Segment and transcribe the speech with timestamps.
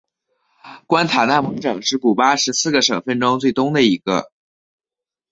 [0.87, 4.31] 关塔那摩省是古巴十四个省份中最东的一个。